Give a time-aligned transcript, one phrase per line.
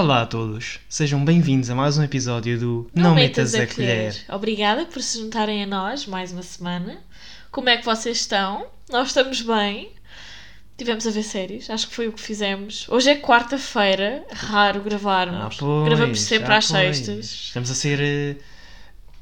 [0.00, 4.16] Olá a todos, sejam bem-vindos a mais um episódio do Não, Metas a, colher.
[4.30, 7.04] Obrigada por se juntarem a nós mais uma semana.
[7.50, 8.66] Como é que vocês estão?
[8.88, 9.92] Nós estamos bem.
[10.78, 12.88] Tivemos a ver séries, acho que foi o que fizemos.
[12.88, 15.56] Hoje é quarta-feira, raro gravarmos.
[15.56, 16.96] Ah, pois, Gravamos sempre ah, às pois.
[16.96, 17.24] sextas.
[17.26, 18.38] Estamos a ser.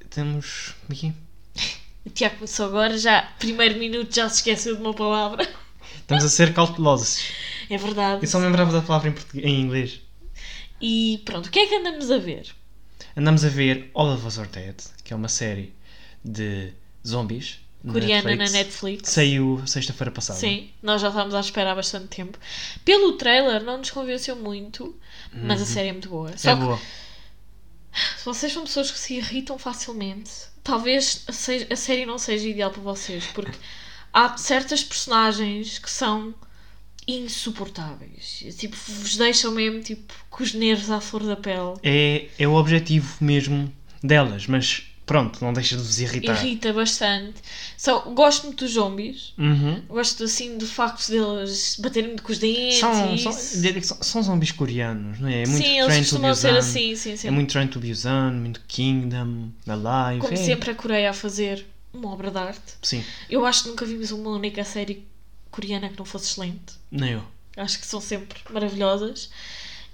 [0.00, 0.76] Estamos.
[0.88, 1.12] Aqui.
[2.06, 5.44] O Tiago começou agora, já, primeiro minuto, já se esqueceu de uma palavra.
[5.96, 7.20] Estamos a ser cautelosos.
[7.70, 8.24] É verdade.
[8.24, 10.00] Eu só me lembrava da palavra em, português, em inglês.
[10.80, 12.54] E pronto, o que é que andamos a ver?
[13.16, 15.72] Andamos a ver All of Us Are Dead, que é uma série
[16.24, 16.72] de
[17.06, 17.58] zombies.
[17.82, 19.10] na Coreana na Netflix.
[19.10, 20.38] Saiu sexta-feira passada.
[20.38, 22.38] Sim, nós já estávamos à espera há bastante tempo.
[22.84, 24.96] Pelo trailer não nos convenceu muito,
[25.32, 26.36] mas a série é muito boa.
[26.36, 26.56] Só Uhum.
[26.56, 26.80] É que boa.
[28.18, 30.30] se vocês são pessoas que se irritam facilmente,
[30.62, 33.56] talvez a série não seja ideal para vocês, porque
[34.12, 36.34] há certas personagens que são
[37.08, 38.44] insuportáveis.
[38.58, 41.74] Tipo, vos deixam mesmo tipo, com os nervos à flor da pele.
[41.82, 46.44] É, é o objetivo mesmo delas, mas pronto, não deixa de vos irritar.
[46.44, 47.36] Irrita bastante.
[47.78, 49.32] Só, gosto muito dos zombies.
[49.38, 49.82] Uhum.
[49.88, 52.78] Gosto assim do facto deles baterem com os dentes.
[52.78, 55.44] São, são, são, são zombies coreanos, não é?
[55.44, 57.28] É muito sim, eles costumam ser assim, sim, sim.
[57.28, 60.20] É muito Train to Busan, muito Kingdom, Alive.
[60.20, 60.36] Como é.
[60.36, 62.74] sempre a Coreia a fazer uma obra de arte.
[62.82, 65.06] Sim, Eu acho que nunca vimos uma única série
[65.58, 66.74] coreana que não fosse excelente.
[66.90, 67.22] nem eu.
[67.56, 69.30] Acho que são sempre maravilhosas.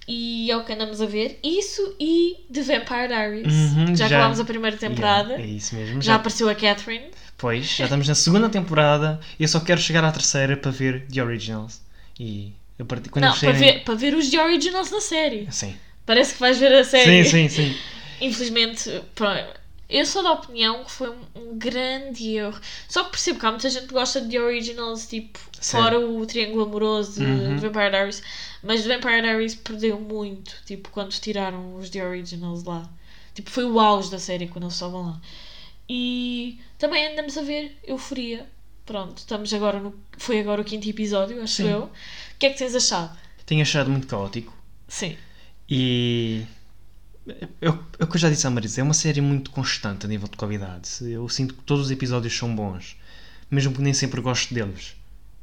[0.06, 1.38] E é o que andamos a ver.
[1.42, 3.54] Isso e The Vampire Diaries.
[3.54, 4.16] Uhum, já, já.
[4.16, 5.30] acabámos a primeira temporada.
[5.30, 6.02] Yeah, é isso mesmo.
[6.02, 7.06] Já apareceu a Catherine.
[7.38, 11.22] Pois, já estamos na segunda temporada eu só quero chegar à terceira para ver The
[11.22, 11.80] Originals.
[12.20, 15.48] E a partir quando não, para ver, para ver os The Originals na série.
[15.50, 15.74] Sim.
[16.04, 17.24] Parece que vais ver a série.
[17.24, 17.76] sim, sim, sim.
[18.20, 19.63] Infelizmente, pronto,
[19.98, 22.58] eu sou da opinião que foi um, um grande erro.
[22.88, 25.76] Só que percebo que há muita gente que gosta de The Originals, tipo, Sim.
[25.78, 27.56] fora o Triângulo Amoroso de Uhum.
[27.58, 28.22] Vampire Diaries.
[28.62, 32.88] Mas The Vampire Diaries perdeu muito, tipo, quando tiraram os The Originals lá.
[33.34, 35.20] Tipo, foi o auge da série quando eles estavam lá.
[35.88, 38.46] E também andamos a ver Euforia.
[38.86, 39.94] Pronto, estamos agora no.
[40.18, 41.68] Foi agora o quinto episódio, acho Sim.
[41.70, 41.80] eu.
[41.84, 41.90] O
[42.38, 43.16] que é que tens achado?
[43.46, 44.52] Tenho achado muito caótico.
[44.88, 45.16] Sim.
[45.68, 46.44] E
[47.60, 50.28] é o que eu já disse à Marisa, é uma série muito constante a nível
[50.28, 50.88] de qualidade.
[51.00, 52.96] Eu sinto que todos os episódios são bons,
[53.50, 54.94] mesmo que nem sempre gosto deles.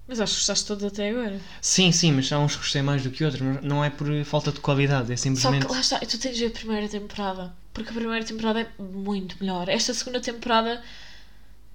[0.08, 1.40] Mas acho que gostaste todos até agora.
[1.62, 4.08] Sim, sim, mas há uns que gostei mais do que outros, mas não é por
[4.25, 5.66] falta de qualidade, é Só simplesmente.
[5.66, 7.53] que lá está, tu tens de ver a primeira temporada.
[7.74, 9.70] Porque a primeira temporada é muito melhor.
[9.70, 10.84] Esta segunda temporada,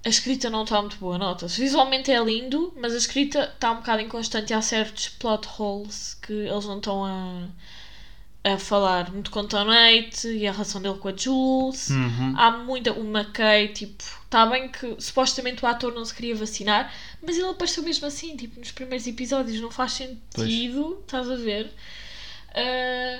[0.05, 1.59] a escrita não está muito boa, nota-se.
[1.59, 6.15] Visualmente é lindo, mas a escrita está um bocado inconstante e há certos plot holes
[6.21, 7.47] que eles não estão a,
[8.53, 11.89] a falar muito com o Tonate e a relação dele com a Jules.
[11.89, 12.33] Uhum.
[12.37, 12.93] Há muita.
[12.93, 17.49] O McKay, tipo, está bem que supostamente o ator não se queria vacinar, mas ele
[17.49, 21.71] apareceu mesmo assim, tipo, nos primeiros episódios, não faz sentido, estás a ver?
[22.53, 23.17] Ah,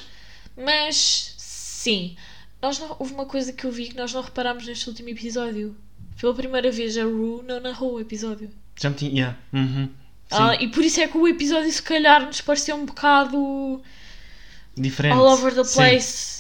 [0.56, 2.16] mas sim,
[2.62, 5.76] nós não, houve uma coisa que eu vi que nós não reparámos neste último episódio.
[6.20, 8.50] Pela primeira vez a Rue não narrou o episódio.
[8.76, 9.12] Já me tinha.
[9.12, 9.38] Yeah.
[9.54, 9.90] Uhum.
[10.32, 13.82] Ah, e por isso é que o episódio se calhar nos pareceu um bocado
[14.82, 15.14] diferente.
[15.14, 15.76] all over the Sim.
[15.76, 16.38] place.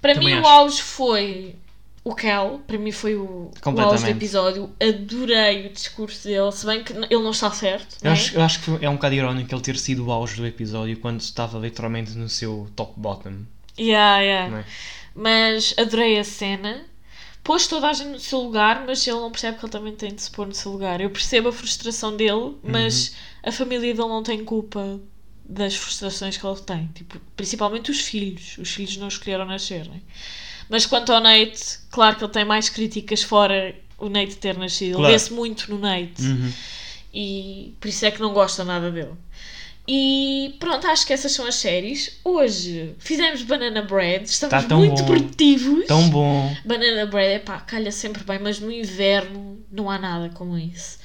[0.00, 0.48] Para Também mim acho.
[0.48, 1.56] o auge foi
[2.04, 4.70] o Kel, para mim foi o, o auge do episódio.
[4.78, 7.96] Adorei o discurso dele, se bem que ele não está certo.
[8.02, 8.12] Eu né?
[8.12, 10.98] acho, eu acho que é um bocado irónico ele ter sido o auge do episódio
[10.98, 13.44] quando estava literalmente no seu top bottom.
[13.78, 14.58] Yeah, yeah.
[14.58, 14.64] É?
[15.14, 16.84] Mas adorei a cena.
[17.42, 20.14] Pôs toda a gente no seu lugar, mas ele não percebe que ele também tem
[20.14, 21.00] de se pôr no seu lugar.
[21.00, 23.14] Eu percebo a frustração dele, mas Uhum.
[23.50, 24.98] a família dele não tem culpa
[25.44, 26.88] das frustrações que ele tem.
[26.94, 28.56] Tipo, principalmente os filhos.
[28.58, 30.00] Os filhos não escolheram nascer, né?
[30.68, 34.94] Mas quanto ao Nate, claro que ele tem mais críticas fora o Nate ter nascido.
[34.96, 35.06] Claro.
[35.06, 36.22] Ele vê-se muito no Nate.
[36.22, 36.52] Uhum.
[37.12, 39.12] E por isso é que não gosta nada dele.
[39.86, 42.18] E pronto, acho que essas são as séries.
[42.24, 45.06] Hoje fizemos Banana Bread, estamos Tá muito bom.
[45.06, 45.86] produtivos.
[45.86, 46.56] Tão bom.
[46.64, 50.98] Banana Bread, é pá, calha sempre bem, mas no inverno não há nada como isso.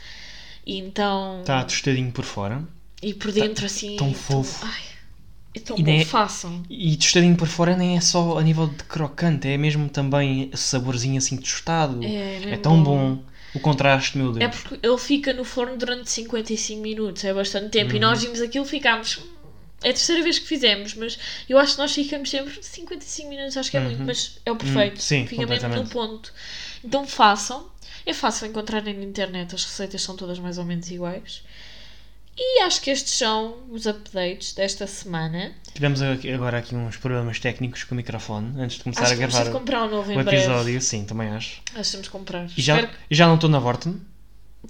[0.65, 1.41] E então.
[1.41, 2.63] Está tostadinho por fora.
[3.01, 3.95] E por dentro assim.
[3.95, 4.65] Tá tão é fofo.
[4.65, 4.81] Ai,
[5.55, 6.63] é tão E bom, nem- façam.
[6.69, 11.17] E tostadinho por fora nem é só a nível de crocante, é mesmo também saborzinho
[11.17, 12.03] assim tostado.
[12.03, 13.15] É, mesmo tão bom.
[13.15, 13.23] bom.
[13.55, 14.45] O contraste, meu Deus.
[14.45, 17.95] É porque ele fica no forno durante 55 minutos, é bastante tempo.
[17.95, 19.17] E nós vimos aquilo, ficámos.
[19.17, 19.39] "Hum,
[19.81, 21.17] É a terceira vez que fizemos, mas
[21.47, 24.55] eu acho que nós ficamos sempre 55 minutos, acho que é muito, mas é o
[24.57, 24.97] perfeito.
[24.97, 26.33] Hum, sim, Fica mesmo no ponto.
[26.83, 27.65] Então façam.
[28.05, 31.43] É fácil encontrarem na internet, as receitas são todas mais ou menos iguais.
[32.41, 35.53] E acho que estes são os updates desta semana.
[35.73, 39.43] Tivemos agora aqui uns problemas técnicos com o microfone antes de começar acho a gravar
[39.43, 40.37] de comprar um novo o em breve.
[40.37, 40.81] episódio.
[40.81, 41.61] Sim, também acho.
[41.75, 42.45] Acho que temos de comprar.
[42.45, 43.99] E já, Espero já não estou na Vorten.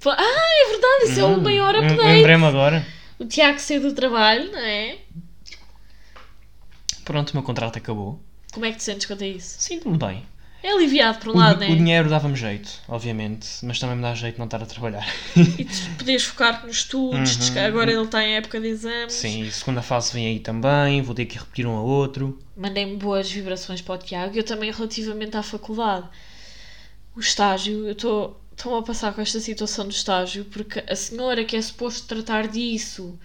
[0.03, 2.01] Ah, é verdade, esse é o maior update.
[2.01, 2.83] Lembrei-me agora.
[3.19, 4.97] O Tiago saiu do trabalho, não é?
[7.05, 8.19] pronto, o meu contrato acabou.
[8.51, 9.57] Como é que te sentes quanto a isso?
[9.59, 10.25] Sinto-me bem.
[10.61, 11.73] É aliviado por um O, lado, di- né?
[11.73, 15.07] o dinheiro dava-me jeito, obviamente, mas também me dá jeito não estar a trabalhar.
[15.57, 15.63] E
[15.97, 17.65] podes focar nos estudos, Uhum.
[17.65, 19.13] agora ele está em época de exames.
[19.13, 22.37] Sim, e a segunda fase vem aí também, vou ter que repetir um a outro.
[22.57, 24.35] Mandei-me boas vibrações para o Tiago.
[24.37, 26.07] Eu também, relativamente à faculdade,
[27.15, 28.39] o estágio, eu estou.
[28.61, 33.17] A passar com esta situação do estágio porque a senhora que é suposto tratar disso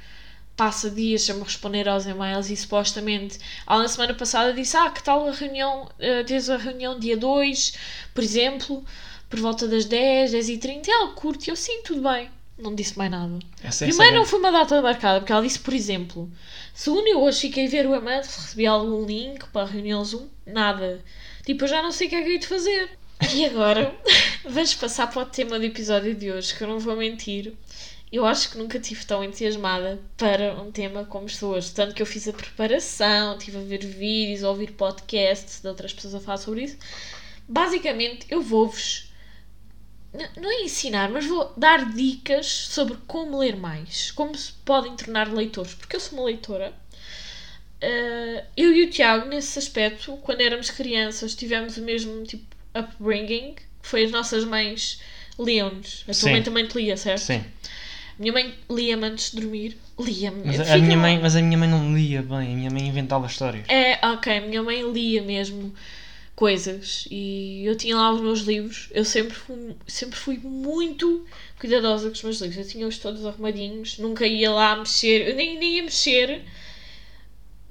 [0.56, 4.90] passa dias sem me responder aos e-mails e supostamente ela na semana passada disse ah,
[4.90, 7.72] que tal a reunião, eh, tens a reunião dia 2,
[8.14, 8.84] por exemplo,
[9.28, 12.96] por volta das 10, 10 e 30 ela curte, eu sim, tudo bem não disse
[12.96, 16.30] mais nada essa Primeiro é- não foi uma data marcada, porque ela disse, por exemplo,
[16.72, 20.28] segundo eu hoje fiquei a ver o e-mail, recebi algum link para a reunião Zoom,
[20.46, 21.02] nada.
[21.44, 22.90] Tipo, eu já não sei o que é que eu de fazer.
[23.34, 23.94] E agora,
[24.48, 27.52] vamos passar para o tema do episódio de hoje, que eu não vou mentir.
[28.14, 31.74] Eu acho que nunca estive tão entusiasmada para um tema como estou hoje.
[31.74, 35.92] Tanto que eu fiz a preparação, estive a ver vídeos, a ouvir podcasts de outras
[35.92, 36.78] pessoas a falar sobre isso.
[37.48, 39.12] Basicamente, eu vou-vos
[40.36, 45.32] não é ensinar, mas vou dar dicas sobre como ler mais, como se podem tornar
[45.32, 46.72] leitores, porque eu sou uma leitora.
[47.82, 52.46] Uh, eu e o Tiago, nesse aspecto, quando éramos crianças, tivemos o mesmo tipo
[52.76, 55.00] upbringing, que foi as nossas mães
[55.36, 56.02] liam-nos.
[56.02, 56.30] A tua Sim.
[56.30, 57.22] mãe também te lia, certo?
[57.22, 57.44] Sim,
[58.18, 59.76] Minha mãe lia-me antes de dormir.
[59.98, 60.44] Lia-me.
[60.44, 63.26] mas a, minha mãe, mas a minha mãe não lia bem, a minha mãe inventava
[63.26, 63.68] histórias.
[63.68, 65.74] É, ok, minha mãe lia mesmo
[66.34, 68.88] coisas e eu tinha lá os meus livros.
[68.92, 71.24] Eu sempre fui, sempre fui muito
[71.58, 72.58] cuidadosa com os meus livros.
[72.58, 76.42] Eu tinha-os todos arrumadinhos, nunca ia lá mexer, eu nem, nem ia mexer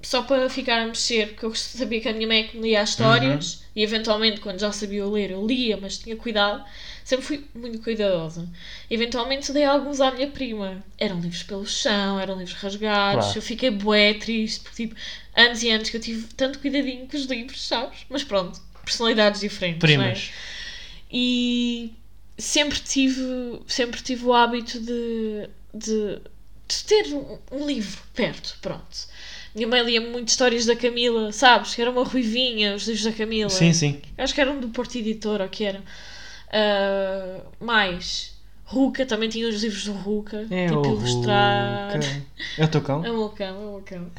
[0.03, 2.63] só para ficar a mexer, porque eu sabia que a minha mãe é que me
[2.63, 6.63] lia as histórias e eventualmente quando já sabia ler eu lia, mas tinha cuidado.
[7.03, 8.47] Sempre fui muito cuidadosa.
[8.89, 10.83] Eventualmente dei alguns à minha prima.
[10.97, 13.25] Eram livros pelo chão, eram livros rasgados.
[13.25, 13.37] Claro.
[13.37, 14.95] Eu fiquei bué triste, porque tipo,
[15.35, 17.99] anos e anos que eu tive tanto cuidadinho com os livros, sabes?
[18.09, 19.77] Mas pronto, personalidades diferentes.
[19.77, 19.79] é?
[19.79, 20.31] Primas.
[21.11, 21.93] E
[22.37, 26.19] sempre tive, sempre tive o hábito de, de,
[26.67, 29.12] de ter um, um livro perto, pronto.
[29.55, 31.75] Minha mãe lia muito histórias da Camila, sabes?
[31.75, 33.49] Que era uma ruivinha, os livros da Camila.
[33.49, 34.01] Sim, sim.
[34.17, 35.81] Acho que eram do Porto Editor, ou que eram.
[36.51, 38.33] Ah, mais,
[38.65, 40.47] Ruca, também tinha os livros do Ruca.
[40.49, 41.93] É tipo, o ilustrar.
[41.93, 42.23] Ruca.
[42.57, 43.03] É o teu cão?
[43.05, 44.11] É o meu cão, é o meu cão.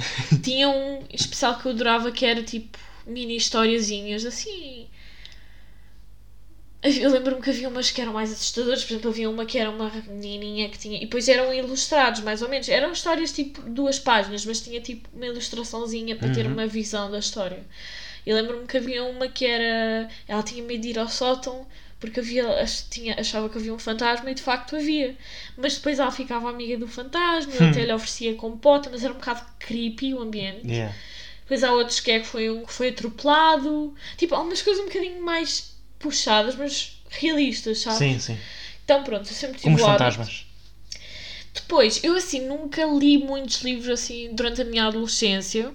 [0.43, 4.84] Tinha um especial que eu adorava que era tipo mini historiazinhas, assim.
[6.85, 9.71] Eu lembro-me que havia umas que eram mais assustadoras, por exemplo, havia uma que era
[9.71, 10.99] uma menininha que tinha.
[10.99, 12.69] E depois eram ilustrados, mais ou menos.
[12.69, 16.53] Eram histórias tipo duas páginas, mas tinha tipo uma ilustraçãozinha para ter Uhum.
[16.53, 17.65] uma visão da história.
[18.27, 20.09] E lembro-me que havia uma que era.
[20.29, 21.67] Ela tinha medo de ir ao sótão
[21.99, 22.45] porque havia,
[22.91, 25.17] tinha, achava que havia um fantasma e de facto havia.
[25.57, 27.71] Mas depois ela ficava amiga do fantasma, Hum.
[27.71, 30.67] até lhe oferecia compota, mas era um bocado creepy o ambiente.
[30.71, 30.95] Yeah.
[31.45, 33.95] Depois há outros que é que foi um que foi atropelado.
[34.19, 35.74] Tipo, há umas coisas um bocadinho mais
[36.05, 37.99] puxadas, mas realistas, sabe?
[37.99, 38.39] Sim, sim.
[38.85, 40.47] Então pronto, eu sempre tive Como os o fantasmas.
[41.55, 45.73] Depois, eu assim nunca li muitos livros assim durante a minha adolescência.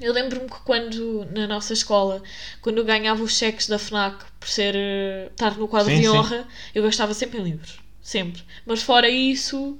[0.00, 2.22] Eu lembro-me que quando, na nossa escola,
[2.62, 6.06] quando eu ganhava os cheques da FNAC por ser, eh, estar no quadro Sim, de
[6.06, 6.08] sim.
[6.08, 7.78] honra, eu gastava sempre em livros.
[8.02, 8.42] Sempre.
[8.64, 9.78] Mas fora isso,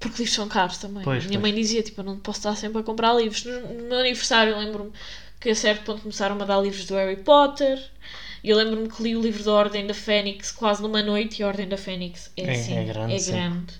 [0.00, 1.04] porque livros são caros também.
[1.04, 1.52] Pois, a minha pois.
[1.52, 3.44] mãe dizia, tipo, eu não posso estar sempre a comprar livros.
[3.44, 4.92] No, no meu aniversário, eu lembro-me
[5.40, 7.78] que a certo ponto começaram a dar livros do Harry Potter.
[8.48, 11.48] Eu lembro-me que li o livro da Ordem da Fênix quase numa noite e a
[11.48, 13.74] Ordem da Fênix é, É- assim, é grande, é grande.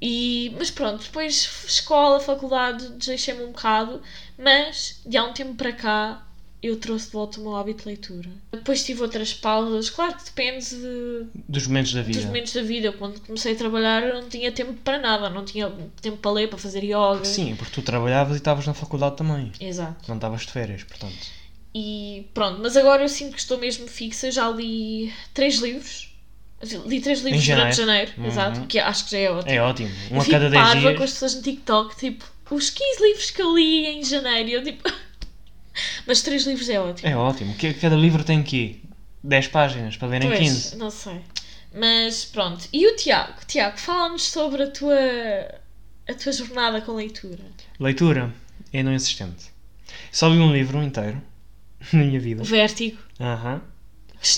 [0.00, 4.02] E, mas pronto, depois escola, faculdade, deixei-me um bocado,
[4.38, 6.22] mas de há um tempo para cá
[6.62, 8.28] eu trouxe de volta o meu hábito de leitura.
[8.52, 12.18] Depois tive outras pausas, claro que depende de- Dos momentos da vida.
[12.18, 12.92] dos momentos da vida.
[12.92, 15.72] Quando comecei a trabalhar eu não tinha tempo para nada, não tinha
[16.02, 17.24] tempo para ler, para fazer yoga.
[17.24, 19.50] Sim, porque tu trabalhavas e estavas na faculdade também.
[19.60, 20.04] Exato.
[20.08, 21.14] Não estavas de férias, portanto.
[21.78, 26.10] E pronto, mas agora eu sinto que estou mesmo fixa, já li três livros.
[26.86, 28.26] Li três livros durante janeiro, Uhum.
[28.26, 29.52] exato, que acho que já é ótimo.
[29.54, 29.90] É ótimo.
[30.10, 30.96] Um eu a fico cada 10 parva dias.
[30.96, 34.64] com as pessoas no TikTok, tipo, os 15 livros que eu li em janeiro, eu
[34.64, 34.90] tipo...
[36.06, 37.08] Mas três livros é ótimo.
[37.10, 37.54] É ótimo.
[37.56, 38.82] Que- Cada livro tem aqui
[39.22, 40.76] 10 páginas para ler em Pois, 15.
[40.78, 41.20] não sei.
[41.74, 42.66] Mas pronto.
[42.72, 43.34] E o Tiago?
[43.46, 44.96] Tiago, fala-nos sobre a tua,
[46.08, 47.44] a tua jornada com leitura.
[47.78, 48.32] Leitura
[48.72, 49.44] é não insistente.
[50.10, 51.20] Só li um livro inteiro
[51.92, 52.42] na minha vida.
[52.42, 52.98] O Vértigo.
[53.20, 53.62] Aham.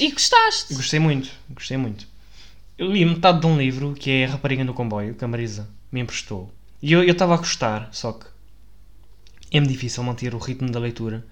[0.00, 0.74] E gostaste?
[0.74, 2.06] Gostei muito, gostei muito.
[2.76, 5.68] Eu li metade de um livro que é A Rapariga no Comboio, que a Marisa
[5.90, 6.52] me emprestou.
[6.82, 8.26] E eu eu estava a gostar, só que
[9.50, 11.26] é-me difícil manter o ritmo da leitura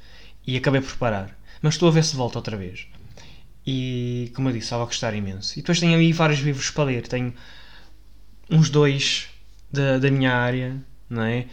[0.47, 1.37] e acabei por parar.
[1.61, 2.87] Mas estou a ver se volta outra vez.
[3.67, 5.59] E, como eu disse, estava a gostar imenso.
[5.59, 7.07] E depois tenho ali vários livros para ler.
[7.09, 7.35] Tenho
[8.49, 9.29] uns dois
[9.73, 10.77] da, da minha área,
[11.11, 11.47] não é?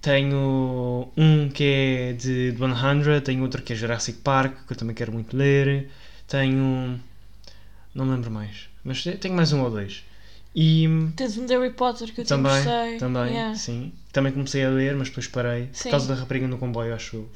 [0.00, 4.94] Tenho um que é de 100, tenho outro que é Jurassic Park, que eu também
[4.94, 5.88] quero muito ler.
[6.26, 7.00] Tenho.
[7.94, 10.04] Não me lembro mais, mas tenho mais um ou dois.
[10.54, 10.86] E
[11.16, 12.96] Tens um de Harry Potter que eu também, gostei.
[12.98, 13.54] também, Yeah.
[13.54, 13.92] sim.
[14.12, 15.68] Também comecei a ler, mas depois parei.
[15.72, 15.84] Sim.
[15.84, 17.26] Por causa da rapariga no comboio, acho.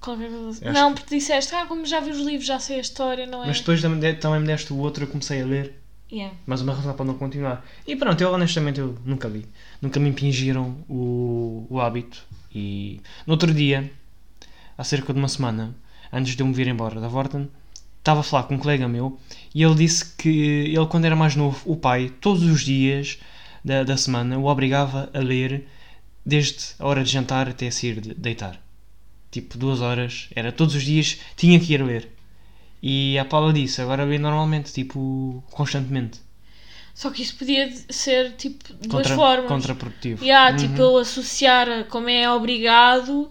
[0.00, 0.28] Qualquer.
[0.28, 3.42] Acho Não, porque disseste, ah, como já vi os livros, já sei a história, não
[3.42, 3.46] é?
[3.48, 5.78] Mas depois também de- também me deste o outro, eu comecei a ler.
[6.10, 6.36] Yeah.
[6.44, 7.64] mais uma razão para não continuar.
[7.86, 9.46] E pronto, eu honestamente eu nunca li.
[9.82, 12.24] Nunca me impingiram o, o hábito.
[12.54, 13.92] E no outro dia,
[14.78, 15.74] há cerca de uma semana,
[16.12, 17.50] antes de eu me vir embora da Vorten,
[17.98, 19.18] estava a falar com um colega meu
[19.54, 23.18] e ele disse que ele, quando era mais novo, o pai, todos os dias
[23.64, 25.66] da, da semana, o obrigava a ler
[26.24, 28.60] desde a hora de jantar até sair de deitar.
[29.30, 32.08] Tipo, duas horas, era todos os dias, tinha que ir ler.
[32.82, 36.20] E a Paula disse, agora lê normalmente, tipo, constantemente.
[36.94, 39.48] Só que isso podia ser, tipo, de duas Contra- formas.
[39.48, 40.22] Contraprodutivo.
[40.24, 40.56] Yeah, Uhum.
[40.68, 43.30] tipo, ele associar como é obrigado,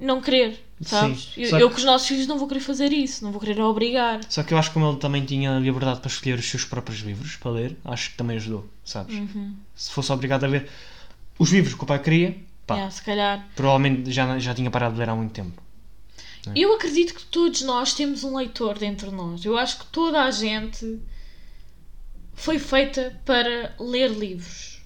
[0.00, 1.30] não querer, sabes?
[1.34, 3.30] Sim, Eu, só eu que- com os nossos filhos não vou querer fazer isso, não
[3.30, 4.20] vou querer obrigar.
[4.28, 7.00] Só que eu acho que como ele também tinha liberdade para escolher os seus próprios
[7.00, 9.14] livros para ler, acho que também ajudou, sabes?
[9.16, 9.54] Uhum.
[9.76, 10.68] Se fosse obrigado a ler
[11.38, 12.36] os livros que o pai queria,
[12.66, 13.48] pá, Yeah, se calhar.
[13.54, 15.62] provavelmente já, já tinha parado de ler há muito tempo.
[16.48, 16.52] É.
[16.56, 19.44] Eu acredito que todos nós temos um leitor dentro de nós.
[19.44, 20.98] Eu acho que toda a gente
[22.42, 24.82] foi feita para ler livros.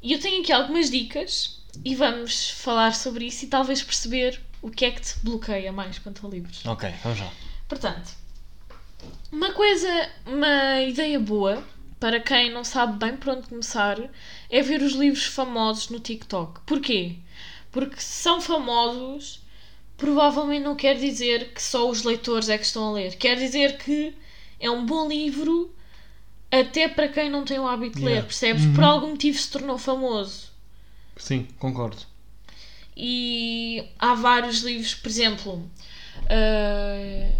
[0.00, 4.70] E eu tenho aqui algumas dicas e vamos falar sobre isso e talvez perceber o
[4.70, 6.64] que é que te bloqueia mais quanto a livros.
[6.64, 7.32] Ok, vamos lá.
[7.68, 8.12] Portanto,
[9.32, 11.66] uma coisa, uma ideia boa
[11.98, 13.98] para quem não sabe bem por onde começar
[14.48, 16.60] é ver os livros famosos no TikTok.
[16.64, 17.16] Porquê?
[17.72, 19.42] Porque se são famosos,
[19.96, 23.16] provavelmente não quer dizer que só os leitores é que estão a ler.
[23.16, 24.14] Quer dizer que
[24.60, 25.74] é um bom livro
[26.60, 28.26] até para quem não tem o hábito de ler, Yeah.
[28.26, 28.64] percebes?
[28.64, 28.74] Uhum.
[28.74, 30.50] Por algum motivo se tornou famoso.
[31.16, 31.98] Sim, concordo.
[32.96, 35.70] E há vários livros, por exemplo,
[36.24, 37.32] uh,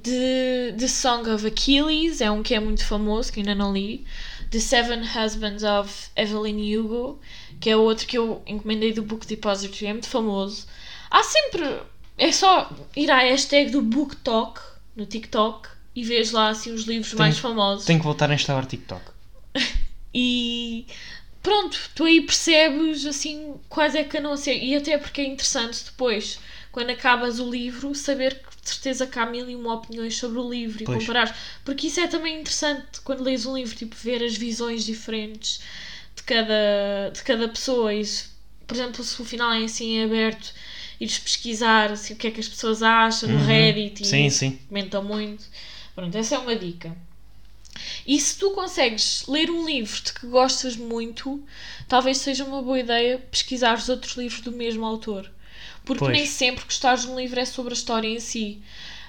[0.00, 4.04] The, The Song of Achilles é um que é muito famoso, que ainda não li.
[4.50, 7.20] The Seven Husbands of Evelyn Hugo,
[7.60, 10.66] que é outro que eu encomendei do Book Depository, é muito famoso.
[11.10, 11.80] Há sempre.
[12.18, 14.60] É só ir à hashtag do Book Talk
[14.96, 17.84] no TikTok e vês lá assim os livros mais famosos.
[17.84, 19.02] Tenho que voltar a instalar TikTok.
[20.14, 20.86] E
[21.42, 24.62] pronto, tu aí percebes assim quais é que não sei.
[24.62, 26.38] E até porque é interessante depois,
[26.70, 30.38] quando acabas o livro, saber que de certeza que há mil e uma opiniões sobre
[30.38, 30.98] o livro e Pois.
[31.00, 31.34] comparar.
[31.64, 35.60] Porque isso é também interessante quando lês um livro, tipo, ver as visões diferentes
[36.14, 37.90] de cada, de cada pessoa.
[38.04, 38.26] Se,
[38.66, 40.52] por exemplo, se o final é assim em aberto,
[41.00, 43.46] ires pesquisar assim, o que é que as pessoas acham no Uhum.
[43.46, 44.58] Reddit e Sim, sim.
[44.68, 45.44] comentam muito.
[45.94, 46.96] Pronto, essa é uma dica.
[48.06, 51.42] E se tu consegues ler um livro de que gostas muito,
[51.88, 55.30] talvez seja uma boa ideia pesquisar os outros livros do mesmo autor.
[55.84, 56.16] Porque Pois.
[56.16, 58.60] nem sempre gostar de um livro é sobre a história em si.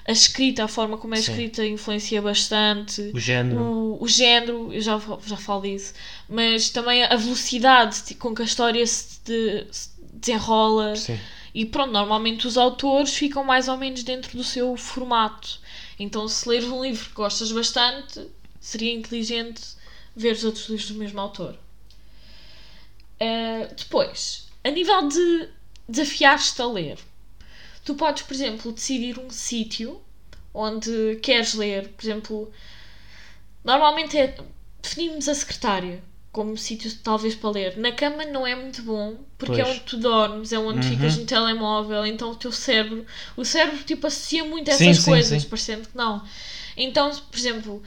[0.06, 1.30] A escrita, a forma como é Sim.
[1.32, 3.10] escrita, influencia bastante.
[3.14, 3.60] O género.
[3.60, 5.94] O, o género, eu já, já falo disso,
[6.28, 10.94] mas também a velocidade com que a história se, de- se desenrola.
[10.96, 11.18] Sim.
[11.54, 15.60] E pronto, normalmente os autores ficam mais ou menos dentro do seu formato.
[15.98, 18.28] Então, se leres um livro que gostas bastante,
[18.60, 19.62] seria inteligente
[20.14, 21.58] ver os outros livros do mesmo autor.
[23.20, 25.48] Uh, depois, a nível de
[25.88, 26.98] desafiar-te a ler,
[27.84, 30.00] tu podes, por exemplo, decidir um sítio
[30.52, 31.88] onde queres ler.
[31.90, 32.52] Por exemplo,
[33.62, 34.36] normalmente é
[34.82, 36.02] definimos a secretária
[36.34, 37.76] como sítio talvez para ler.
[37.78, 39.76] Na cama não é muito bom, porque é Pois.
[39.76, 40.92] onde tu dormes, é onde Uhum.
[40.94, 45.04] ficas no telemóvel, então o teu cérebro, o cérebro tipo associa muito a Sim, essas
[45.04, 45.48] sim, coisas, sim.
[45.48, 46.22] parecendo que não.
[46.76, 47.82] Então, por exemplo,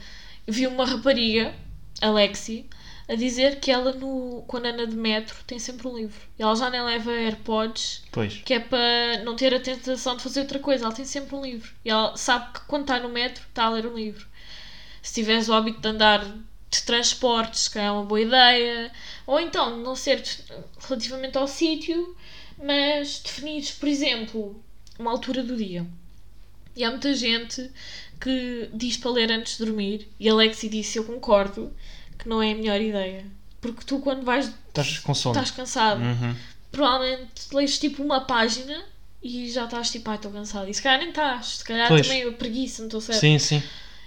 [0.46, 1.54] vi uma rapariga,
[2.00, 2.64] Alexi,
[3.08, 6.20] a dizer que ela no quando anda de metro tem sempre um livro.
[6.38, 8.40] E ela já nem leva AirPods, Pois.
[8.44, 10.84] que é para não ter a tentação de fazer outra coisa.
[10.84, 11.70] Ela tem sempre um livro.
[11.84, 14.26] E ela sabe que quando está no metro está a ler um livro.
[15.02, 16.24] Se tiveres o hábito de andar
[16.70, 18.90] de transportes, se calhar é uma boa ideia.
[19.26, 20.22] Ou então, não ser
[20.86, 22.16] relativamente ao sítio,
[22.62, 24.62] mas definires, por exemplo,
[24.98, 25.86] uma altura do dia.
[26.76, 27.70] E há muita gente
[28.20, 30.08] que diz para ler antes de dormir.
[30.18, 31.72] E Alexi disse, eu concordo,
[32.18, 33.24] que não é a melhor ideia.
[33.60, 35.34] Porque tu quando vais, Estás com sono.
[35.34, 36.36] estás cansado Uhum.
[36.70, 38.84] provavelmente lês tipo uma página
[39.20, 40.68] e já estás tipo, ai estou cansado.
[40.68, 42.06] E se calhar nem estás, se calhar Pois.
[42.06, 43.18] também a preguiça, não estou certo.
[43.20, 43.62] Sim, sim.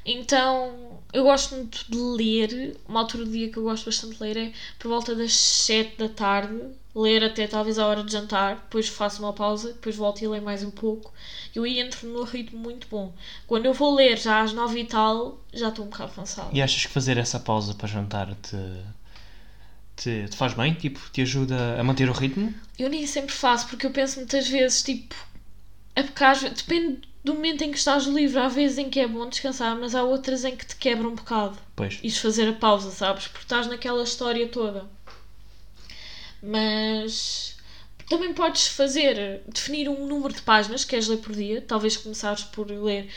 [0.06, 2.77] Então eu gosto muito de ler.
[2.88, 5.98] Uma altura do dia que eu gosto bastante de ler é por volta das 7
[5.98, 6.60] da tarde.
[6.94, 10.44] Ler até talvez à hora de jantar, depois faço uma pausa, depois volto e leio
[10.44, 11.13] mais um pouco.
[11.56, 13.13] Eu aí entro num ritmo muito bom.
[13.48, 16.50] Quando eu vou ler já às 9 e tal, já estou um bocado cansada.
[16.51, 18.58] E achas que fazer essa pausa para jantar te,
[19.96, 20.74] te, te faz bem?
[20.74, 22.53] Tipo, te ajuda a manter o ritmo?
[22.77, 25.15] Eu nem sempre faço, porque eu penso muitas vezes, tipo,
[25.96, 28.40] é porque às vezes, depende do momento em que estás no livro.
[28.40, 31.16] Há vezes em que é bom descansar, mas há outras em que te quebra um
[31.16, 31.58] bocado.
[31.75, 32.00] Pois.
[32.01, 33.28] E fazer a pausa, sabes?
[33.28, 34.90] Porque estás naquela história toda.
[36.42, 37.56] Mas
[38.10, 41.62] também podes fazer, definir um número de páginas que queres ler por dia.
[41.62, 43.08] Talvez começares por ler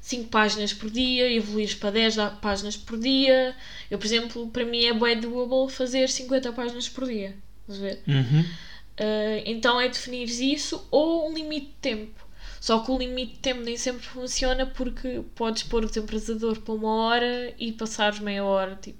[0.00, 3.54] 5 páginas por dia, evoluires para 10 páginas por dia.
[3.90, 7.36] Eu, por exemplo, para mim é bem doable fazer 50 páginas por dia.
[7.68, 8.02] A ver?
[8.06, 8.40] Uhum.
[8.40, 12.21] Uh, então é definir isso ou um limite de tempo.
[12.62, 16.74] Só que o limite de tempo nem sempre funciona porque podes pôr o temporizador para
[16.74, 18.98] uma hora e passares meia hora, tipo.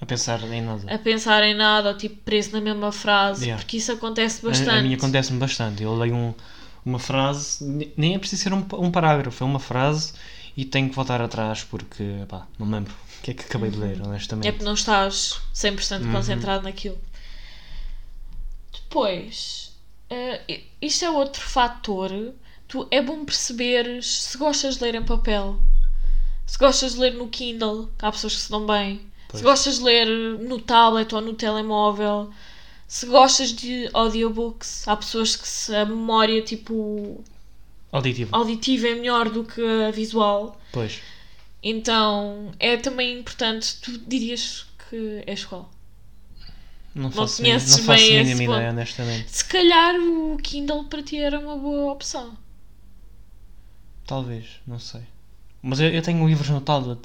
[0.00, 0.92] A pensar em nada.
[0.92, 3.62] A pensar em nada, ou tipo preso na mesma frase, Yeah.
[3.62, 4.70] porque isso acontece bastante.
[4.70, 5.80] A, a mim acontece-me bastante.
[5.84, 6.34] Eu leio um-
[6.84, 10.12] uma frase, ne- nem é preciso ser um, um parágrafo, é uma frase
[10.56, 13.70] e tenho que voltar atrás porque, pá, não me lembro o que é que acabei
[13.70, 14.48] de ler, honestamente.
[14.48, 16.10] É porque não estás 100% Uhum.
[16.12, 16.98] concentrado naquilo.
[18.72, 19.72] Depois,
[20.10, 22.10] eh, isto é outro fator.
[22.72, 25.60] Tu, é bom perceberes se gostas de ler em papel,
[26.46, 29.40] se gostas de ler no Kindle, que há pessoas que se dão bem, Pois.
[29.40, 30.06] se gostas de ler
[30.38, 32.30] no tablet ou no telemóvel,
[32.88, 37.22] se gostas de audiobooks, há pessoas que se, a memória tipo
[37.92, 38.34] Auditivo.
[38.34, 40.58] auditiva é melhor do que a visual.
[40.72, 41.02] Pois.
[41.62, 45.70] Então é também importante, tu dirias que és qual?
[46.94, 49.30] Não faço, conheces não faço bem mínima ideia, honestamente.
[49.30, 52.40] Se calhar o Kindle para ti era uma boa opção.
[54.06, 55.02] Talvez, não sei.
[55.62, 57.00] Mas eu, eu tenho livros no tablet.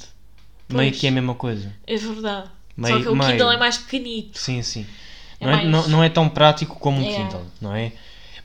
[0.70, 1.00] Meio Pois.
[1.00, 1.74] que é a mesma coisa.
[1.86, 2.50] É verdade.
[2.76, 3.32] Meio, Só que o meio.
[3.32, 4.38] Kindle é mais pequenito.
[4.38, 4.86] Sim, sim.
[5.40, 7.16] É não, é, mais- não, não é tão prático como um É.
[7.16, 7.94] Kindle, não é?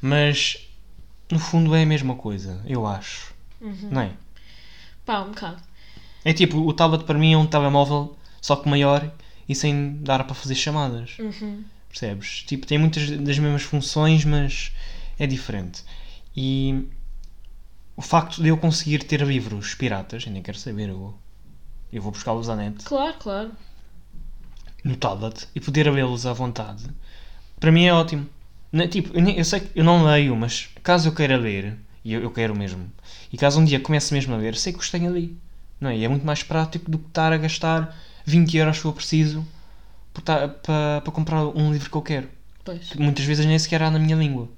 [0.01, 0.59] Mas
[1.31, 3.33] no fundo é a mesma coisa, eu acho.
[3.61, 3.89] Uhum.
[3.91, 4.11] Não é?
[5.05, 5.61] Pá, um bocado.
[6.25, 9.11] É tipo, o tablet para mim é um telemóvel, só que maior
[9.49, 11.17] e sem dar para fazer chamadas.
[11.19, 11.65] Uhum.
[11.89, 12.45] Percebes?
[12.47, 14.73] Tipo, tem muitas das mesmas funções, mas
[15.19, 15.83] é diferente.
[16.37, 16.85] E
[18.03, 21.19] o facto de eu conseguir ter livros piratas, ainda quero saber, eu vou,
[21.93, 23.53] eu vou buscá-los à net, Claro, claro.
[24.83, 26.85] no tablet, e poder lê-los à vontade,
[27.61, 28.29] para mim é ótimo.
[28.73, 32.13] Não Tipo, eu, eu sei que eu não leio, mas caso eu queira ler, e
[32.13, 32.91] eu, eu quero mesmo,
[33.33, 35.37] e caso um dia comece mesmo a ler, sei que os tenho ali.
[35.81, 35.97] Não é?
[35.97, 39.47] E é muito mais prático do que estar a gastar 20 euros que eu preciso
[40.13, 42.29] para, para, para comprar um livro que eu quero.
[42.65, 42.91] Pois.
[42.91, 44.49] que muitas vezes nem sequer há na minha língua.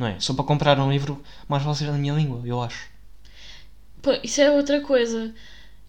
[0.00, 0.18] Não é?
[0.18, 2.88] Só para comprar um livro, mais vale ser na minha língua, eu acho.
[4.00, 5.34] Pô, isso é outra coisa.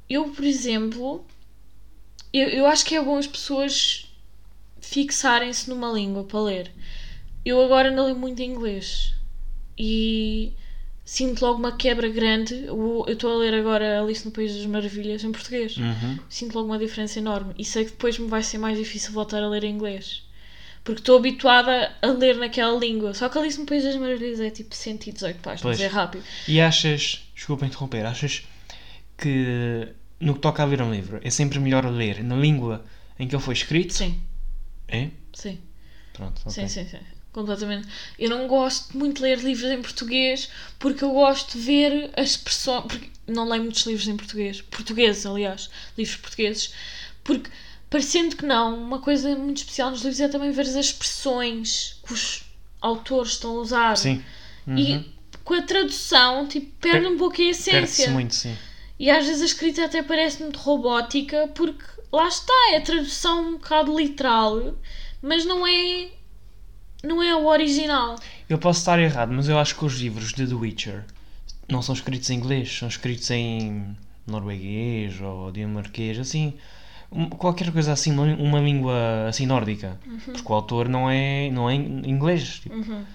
[0.09, 1.23] Eu, por exemplo,
[2.33, 4.13] eu, eu acho que é bom as pessoas
[4.81, 6.71] fixarem-se numa língua para ler.
[7.45, 9.15] Eu agora não leio muito inglês
[9.77, 10.51] e
[11.05, 12.65] sinto logo uma quebra grande.
[12.65, 15.77] Eu estou a ler agora Alice no País das Maravilhas em português.
[15.77, 16.19] Uhum.
[16.27, 19.41] Sinto logo uma diferença enorme e sei que depois me vai ser mais difícil voltar
[19.41, 20.29] a ler em inglês.
[20.83, 23.13] Porque estou habituada a ler naquela língua.
[23.13, 25.79] Só que Alice no País das Maravilhas é tipo 118 páginas, Pois.
[25.81, 26.23] é rápido.
[26.47, 28.43] E achas, desculpa interromper, achas
[29.17, 29.87] que
[30.19, 32.83] no que toca a ler um livro é sempre melhor ler na língua
[33.19, 33.93] em que ele foi escrito?
[33.93, 34.19] Sim,
[34.87, 35.09] É?
[35.33, 35.59] sim.
[36.13, 36.51] Pronto, ok.
[36.51, 36.97] Sim, sim, sim.
[37.31, 37.87] Completamente.
[38.19, 42.31] Eu não gosto muito de ler livros em português porque eu gosto de ver as
[42.31, 42.83] expressões.
[42.87, 44.61] Porque não leio muitos livros em português.
[44.61, 45.69] Portugueses, aliás.
[45.97, 46.73] Livros portugueses.
[47.23, 47.49] Porque,
[47.91, 52.13] parecendo que não, uma coisa muito especial nos livros é também ver as expressões que
[52.13, 52.43] os
[52.79, 53.97] autores estão a usar.
[53.97, 54.23] Sim.
[54.65, 54.77] Uhum.
[54.77, 58.09] E com a tradução, tipo, perde um pouco a Perde-se essência.
[58.09, 58.55] muito, sim.
[58.97, 63.49] E às vezes a escrita até parece muito robótica, porque lá está, é a tradução
[63.49, 64.73] um bocado literal,
[65.21, 66.11] mas não é.
[67.03, 68.15] não é o original.
[68.47, 71.03] Eu posso estar errado, mas eu acho que os livros de The Witcher
[71.67, 76.53] não são escritos em inglês, são escritos em norueguês ou dinamarquês, assim,
[77.11, 81.69] um- qualquer coisa assim, uma, uma língua assim nórdica, porque o autor não é, não
[81.69, 83.05] é inglês, tipo, Uhum.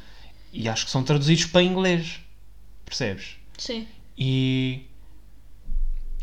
[0.52, 2.20] e acho que são traduzidos para inglês,
[2.84, 3.36] percebes?
[3.58, 3.86] Sim.
[4.18, 4.82] E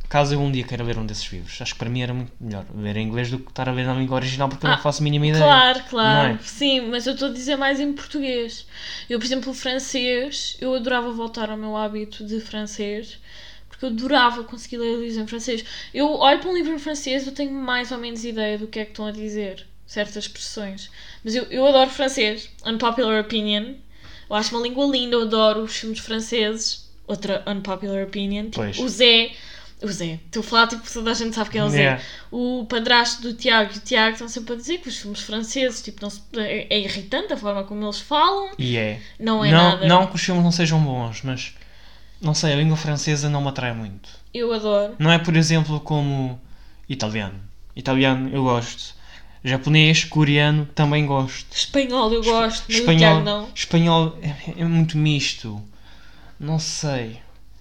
[0.09, 2.31] caso eu um dia queira ler um desses livros, acho que para mim era muito
[2.39, 4.75] melhor ler em inglês do que estar a ler na língua original porque eu Ah,
[4.75, 5.43] não faço a mínima ideia.
[5.43, 6.33] Claro, claro.
[6.35, 6.37] É?
[6.43, 8.67] Sim, mas eu estou a dizer mais em português.
[9.09, 13.17] Eu, por exemplo, o francês, eu adorava voltar ao meu hábito de francês.
[13.85, 15.63] Eu adorava conseguir ler livros em francês.
[15.93, 18.79] Eu olho para um livro em francês, eu tenho mais ou menos ideia do que
[18.79, 19.65] é que estão a dizer.
[19.85, 20.89] Certas expressões.
[21.23, 22.49] Mas eu, eu adoro francês.
[22.65, 23.73] Unpopular opinion.
[24.29, 26.89] Eu acho uma língua linda, eu adoro os filmes franceses.
[27.05, 28.49] Outra unpopular opinion.
[28.51, 28.79] Pois.
[28.79, 29.31] o Zé.
[29.81, 30.17] O Zé.
[30.25, 31.77] Estou a falar, tipo, toda a gente sabe quem é o Zé.
[31.81, 32.01] Yeah.
[32.31, 35.81] O padrasto do Tiago e o Tiago estão sempre a dizer que os filmes franceses,
[35.81, 38.51] tipo, não se- é, é irritante a forma como eles falam.
[38.57, 39.01] E é.
[39.19, 39.85] Não é não, nada.
[39.85, 41.53] não que os filmes não sejam bons, mas
[42.23, 44.09] não sei, a língua francesa não me atrai muito.
[44.33, 44.95] Eu adoro.
[44.97, 46.39] Não é, por exemplo, como
[46.87, 47.39] italiano.
[47.75, 48.95] Italiano eu gosto.
[49.43, 51.53] Japonês, coreano, também gosto.
[51.53, 53.49] Espanhol eu gosto, mas Espanhol, Tiago não.
[53.53, 55.61] espanhol é, é muito misto.
[56.39, 57.19] Não sei.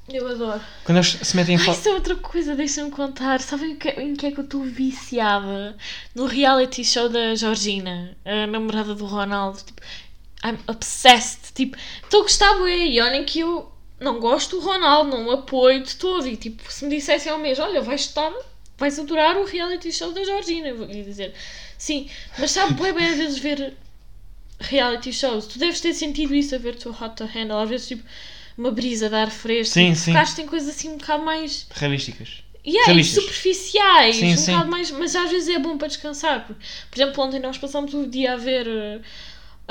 [0.09, 0.61] Eu adoro.
[0.85, 3.41] Quando eles se metem a Ai, isso é outra coisa, deixa-me contar.
[3.41, 5.77] Sabem que, em que é que eu estou viciada?
[6.15, 9.59] No reality show da Georgina, a namorada do Ronaldo.
[9.59, 9.83] Tipo,
[10.45, 11.53] I'm obsessed.
[11.53, 12.55] Tipo, estou a gostar.
[12.69, 13.72] E olhem que eu
[14.03, 16.27] não gosto do Ronaldo, não o apoio de todo.
[16.29, 18.33] E tipo, se me dissessem ao mês, olha, vais estar,
[18.77, 20.69] vais adorar o reality show da Georgina.
[20.69, 21.33] Eu ia dizer,
[21.79, 22.09] sim.
[22.39, 23.75] Mas sabe bué bem às vezes ver
[24.61, 25.47] reality shows.
[25.47, 27.59] Tu deves ter sentido isso a ver Too Hot to Handle.
[27.59, 28.03] Às vezes, tipo,
[28.57, 29.75] uma brisa de ar fresco.
[29.75, 30.13] Sim, sim.
[30.13, 32.43] Focaste em coisas assim um bocado mais Realísticas.
[32.65, 33.23] e é, Realistas.
[33.25, 34.53] superficiais, Sim, um sim.
[34.53, 36.47] bocado mais, mas às vezes é bom para descansar.
[36.47, 36.55] Por,
[36.91, 38.67] por exemplo, ontem nós passámos o dia a ver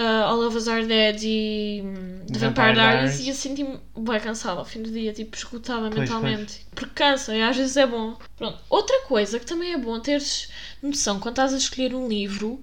[0.02, 3.80] uh, All of Us Are Dead e hum, The Vampire, Vampire Diaries e eu senti-me
[3.98, 6.66] bem cansada ao fim do dia, tipo, esgotada Pois, mentalmente.
[6.74, 8.18] Porque cansa e às vezes é bom.
[8.38, 8.58] Pronto.
[8.70, 10.50] Outra coisa que também é bom teres
[10.82, 12.62] noção quando estás a escolher um livro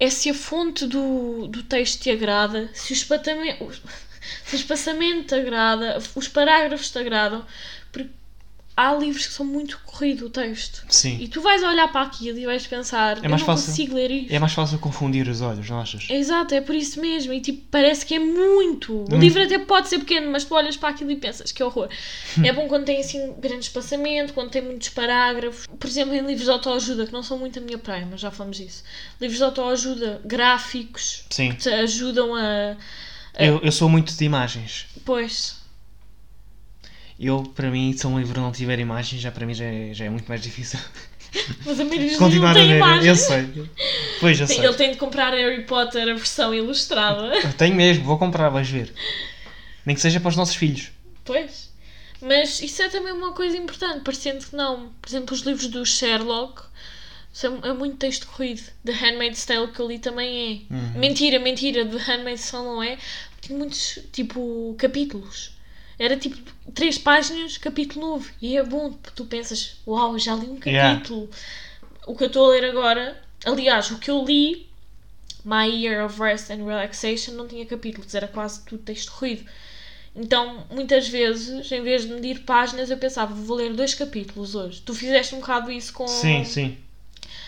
[0.00, 3.70] é se a fonte do, do texto te agrada, se o espatamento,
[4.44, 7.44] se o espaçamento te agrada, os parágrafos te agradam,
[8.80, 10.84] há livros que são muito corrido o texto.
[10.88, 11.18] Sim.
[11.20, 13.66] E tu vais olhar para aquilo e vais pensar, eu mais não fácil.
[13.66, 14.32] consigo ler isto.
[14.32, 16.06] É mais fácil confundir os olhos, não achas?
[16.08, 17.32] Exato, é por isso mesmo.
[17.32, 18.94] E tipo, parece que é muito.
[18.94, 19.18] O Hum.
[19.18, 21.88] livro até pode ser pequeno, mas tu olhas para aquilo e pensas que horror.
[22.44, 25.66] é bom quando tem assim grande espaçamento, quando tem muitos parágrafos.
[25.66, 28.30] Por exemplo, em livros de autoajuda, que não são muito a minha praia, mas já
[28.30, 28.84] falamos disso.
[29.20, 31.50] Livros de autoajuda gráficos Sim.
[31.50, 32.76] que te ajudam a.
[33.36, 34.86] Eu, eu sou muito de imagens.
[35.04, 35.56] Pois.
[37.18, 40.04] Eu, para mim, se um livro não tiver imagens, já para mim já é, já
[40.04, 40.78] é muito mais difícil
[41.66, 43.08] Mas a maioria dos livros não tem imagem.
[43.08, 43.68] Eu sei.
[44.20, 44.64] Pois, eu Tem- sei.
[44.66, 47.34] Ele tem de comprar Harry Potter a versão ilustrada.
[47.44, 48.92] Eu tenho mesmo, vou comprar, vais ver.
[49.84, 50.90] Nem que seja para os nossos filhos.
[51.24, 51.70] Pois.
[52.20, 54.88] Mas isso é também uma coisa importante, parecendo que não.
[55.00, 56.62] Por exemplo, os livros do Sherlock
[57.32, 58.62] são, é muito texto corrido.
[58.84, 60.74] The Handmaid's Tale que eu li também é.
[60.74, 60.92] Uhum.
[60.98, 62.98] Mentira, mentira, The Handmaid's Tale não é.
[63.40, 65.52] Tinha muitos, tipo, capítulos.
[65.98, 66.36] Era tipo
[66.74, 68.30] três páginas, capítulo novo.
[68.40, 70.94] E é bom, porque tu pensas, uau, já li um Yeah.
[70.94, 71.28] capítulo.
[72.06, 74.68] O que eu estou a ler agora, aliás, o que eu li,
[75.44, 79.44] My Year of Rest and Relaxation, não tinha capítulos, era quase tudo texto corrido.
[80.14, 84.80] Então, muitas vezes, em vez de medir páginas, eu pensava, vou ler dois capítulos hoje.
[84.82, 86.76] Tu fizeste um bocado isso com Sim, sim.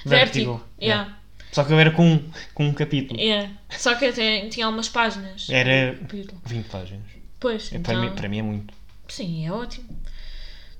[0.04, 0.62] Vertigo.
[0.80, 1.02] Yeah.
[1.04, 1.18] Yeah.
[1.52, 3.18] Só que eu era com, um- com um capítulo.
[3.20, 3.50] Yeah.
[3.70, 5.48] Só que até tinha algumas páginas.
[5.50, 6.40] Era- Capítulo.
[6.46, 7.19] 20 páginas.
[7.40, 7.82] Pois, então...
[7.82, 8.74] para, mim, para mim é muito.
[9.08, 9.88] Sim, é ótimo.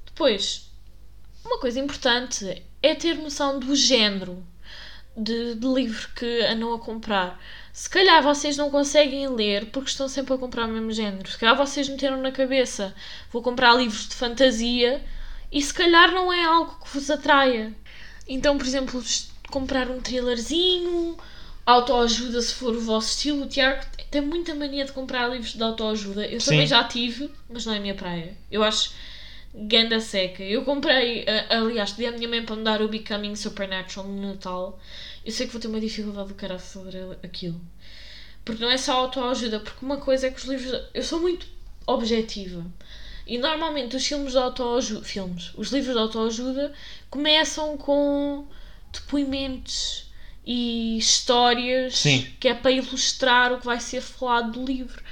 [0.04, 0.70] Depois,
[1.44, 4.44] uma coisa importante é ter noção do género
[5.16, 7.40] de, de livro que andam a comprar.
[7.72, 11.30] Se calhar vocês não conseguem ler porque estão sempre a comprar o mesmo género.
[11.30, 12.94] Se calhar vocês meteram na cabeça
[13.32, 15.02] vou comprar livros de fantasia
[15.50, 17.74] e se calhar não é algo que vos atraia.
[18.28, 19.02] Então, por exemplo,
[19.50, 21.16] comprar um thrillerzinho,
[21.66, 23.44] autoajuda se for o vosso estilo.
[23.44, 26.26] O Tiago tem muita mania de comprar livros de autoajuda.
[26.26, 26.66] Eu também Sim.
[26.66, 28.36] já tive, mas não é a minha praia.
[28.50, 28.92] Eu acho
[29.54, 30.42] ganda seca.
[30.42, 34.20] Eu comprei, a- aliás, pedi à minha mãe para me dar o Becoming Supernatural no
[34.32, 34.78] Natal.
[35.24, 37.60] Eu sei que vou ter uma dificuldade do caralho a ler aquilo.
[38.44, 40.80] Porque não é só autoajuda, porque uma coisa é que os livros.
[40.94, 41.46] Eu sou muito
[41.86, 42.64] objetiva.
[43.26, 45.04] E normalmente os filmes de autoajuda.
[45.04, 45.52] Filmes.
[45.56, 46.72] Os livros de autoajuda
[47.10, 48.46] começam com
[48.92, 50.09] depoimentos
[50.44, 52.26] e histórias Sim.
[52.40, 55.02] que é para ilustrar o que vai ser falado do livro.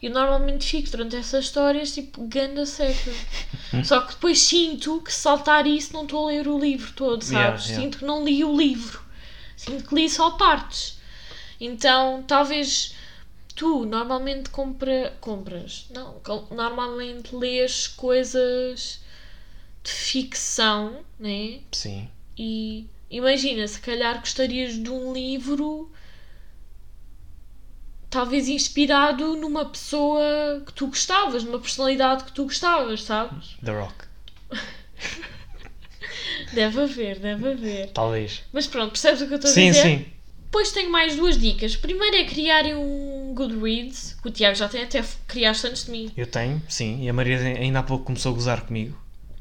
[0.00, 3.12] E eu normalmente fico durante essas histórias tipo ganda seca.
[3.84, 7.22] Só que depois sinto que se saltar isso não estou a ler o livro todo,
[7.22, 7.64] sabes?
[7.64, 7.82] Yeah, yeah.
[7.82, 9.02] Sinto que não li o livro.
[9.56, 10.98] Sinto que li só partes.
[11.60, 12.94] Então talvez
[13.56, 15.86] tu normalmente compra, compras.
[15.90, 16.20] Não,
[16.52, 19.00] normalmente lês coisas
[19.82, 21.58] de ficção, né?
[21.72, 22.08] Sim.
[22.36, 25.90] E imagina, se calhar gostarias de um livro
[28.10, 33.56] talvez inspirado numa pessoa que tu gostavas, numa personalidade que tu gostavas, sabes?
[33.64, 33.94] The Rock.
[36.52, 37.90] Deve haver, deve haver.
[37.90, 38.42] Talvez.
[38.52, 39.82] Mas pronto, percebes o que eu estou a Sim, dizer?
[39.82, 40.06] sim.
[40.44, 41.76] Depois tenho mais duas dicas.
[41.76, 46.10] Primeiro é criarem um Goodreads, que o Tiago já tem até criaste antes de mim.
[46.16, 47.02] Eu tenho, sim.
[47.02, 48.98] E a Maria ainda há pouco começou a gozar comigo.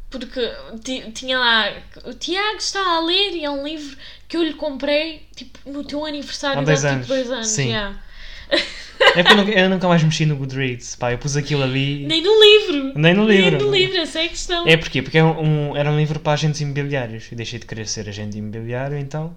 [0.10, 0.40] Porque
[0.84, 1.74] ti- tinha lá,
[2.06, 5.84] o Tiago está a ler e é um livro que eu lhe comprei tipo, no
[5.84, 7.08] teu aniversário Há dois há tipo anos.
[7.08, 7.48] dois anos.
[7.48, 7.68] Sim.
[7.68, 8.00] yeah.
[9.16, 10.96] É que eu nunca, eu nunca mais mexi no Goodreads.
[10.96, 12.06] Pá, eu pus aquilo ali.
[12.08, 12.94] Nem no livro.
[12.98, 13.58] Nem no livro.
[13.58, 14.66] Nem no livro, essa é a questão.
[14.66, 15.02] É porquê?
[15.02, 17.28] Porque é um, era um livro para agentes imobiliários.
[17.30, 19.36] Eu deixei de querer ser agente imobiliário, então.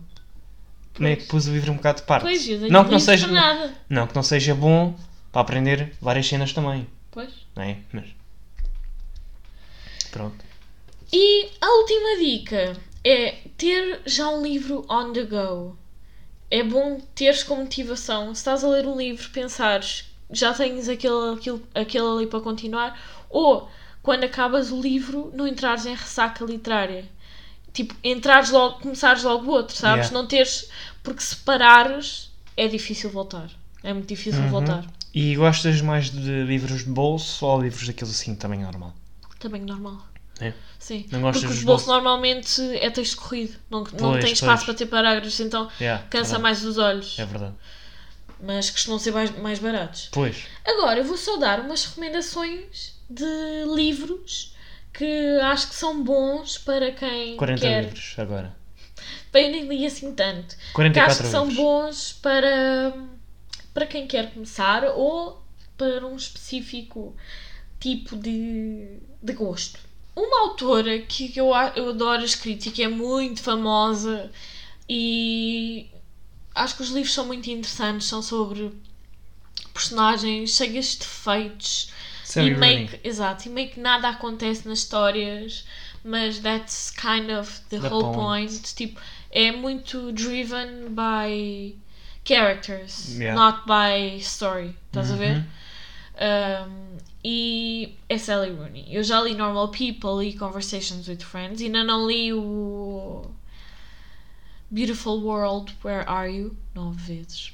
[0.98, 2.22] Nem que pus o livro um bocado de parte.
[2.22, 3.26] Pois, eu não que não seja.
[3.26, 3.74] nada.
[3.88, 4.94] Não, que não seja bom
[5.33, 6.87] para aprender várias cenas também.
[7.11, 7.30] Pois.
[7.56, 7.78] Não é?
[7.92, 8.04] Mas.
[10.12, 10.44] Pronto.
[11.12, 15.77] E a última dica é ter já um livro on the go.
[16.51, 18.27] é bom teres como motivação.
[18.35, 22.99] Se estás a ler um livro, pensares já tens aquele, aquele, aquele ali para continuar,
[23.29, 23.68] ou
[24.03, 27.05] quando acabas o livro, não entrares em ressaca literária.
[27.73, 30.07] Tipo, entrares logo, começares logo outro, sabes?
[30.07, 30.14] Yeah.
[30.23, 30.68] Não teres.
[31.03, 33.51] Porque se parares, é difícil voltar.
[33.83, 34.51] É muito difícil Uhum.
[34.51, 34.85] voltar.
[35.14, 38.94] E gostas mais de livros de bolso ou livros daqueles assim, também normal?
[39.38, 39.99] Tamanho normal.
[40.40, 40.53] É?
[40.79, 41.07] Sim.
[41.11, 43.57] Não gostas Porque os bolsos normalmente é texto corrido.
[43.70, 44.64] Não, não Pois, tem espaço pois.
[44.64, 46.42] para ter parágrafos, então Yeah, cansa verdade.
[46.42, 47.18] mais os olhos.
[47.18, 47.55] É verdade.
[48.42, 50.09] Mas costumam ser mais, mais baratos.
[50.12, 50.44] Pois.
[50.64, 53.24] Agora, eu vou só dar umas recomendações de
[53.74, 54.55] livros
[54.94, 57.85] que acho que são bons para quem 40 quer.
[57.85, 58.57] livros agora.
[59.33, 60.57] Bem, eu nem li assim tanto.
[60.57, 61.62] Que 44 acho que são livros.
[61.64, 62.94] bons para,
[63.74, 65.42] para quem quer começar ou
[65.76, 67.14] para um específico
[67.79, 69.79] tipo de, de gosto.
[70.14, 74.31] Uma autora que eu, eu adoro e que é muito famosa
[74.88, 75.88] e
[76.55, 78.73] acho que os livros são muito interessantes, são sobre
[79.73, 81.92] personagens cheias de defeitos
[82.37, 85.64] e meio que, exato, e meio que nada acontece nas histórias,
[86.05, 88.51] mas that's kind of the, The whole point.
[88.53, 88.75] point.
[88.75, 91.77] Tipo, é muito driven by
[92.25, 93.35] characters, Yeah.
[93.35, 94.77] not by story.
[94.88, 95.37] Estás a ver?
[95.37, 95.44] Uhum.
[96.20, 96.89] Um,
[97.24, 98.87] e é Sally Rooney.
[98.88, 103.24] Eu já li Normal People e Conversations with Friends, e ainda não li o
[104.70, 106.56] Beautiful World, Where Are You?
[106.74, 107.52] Nove vezes.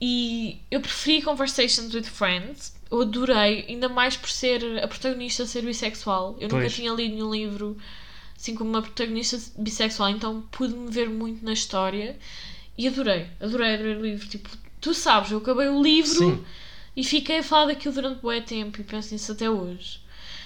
[0.00, 2.76] E eu preferi Conversations with Friends.
[2.90, 6.36] Eu adorei, ainda mais por ser a protagonista ser bissexual.
[6.40, 6.74] Eu nunca Pois.
[6.74, 7.76] tinha lido nenhum livro
[8.36, 12.16] assim como uma protagonista bissexual, então pude-me ver muito na história
[12.76, 14.28] e adorei, adorei, adorei o livro.
[14.28, 14.48] Tipo,
[14.80, 16.44] tu sabes, eu acabei o livro Sim.
[16.98, 20.00] E fiquei a falar daquilo durante bué tempo e penso nisso até hoje.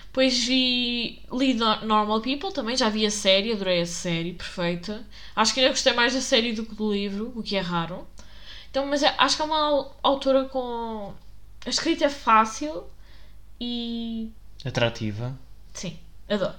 [0.07, 5.03] Depois vi, li No- Normal People também, já vi a série, adorei a série, perfeita.
[5.35, 8.07] Acho que ainda gostei mais da série do que do livro, o que é raro.
[8.71, 11.15] Então, mas é- acho que é uma au- autora com.
[11.65, 12.85] A escrita é fácil
[13.61, 14.31] e.
[14.65, 15.35] Atrativa.
[15.73, 15.97] Sim,
[16.29, 16.55] adoro.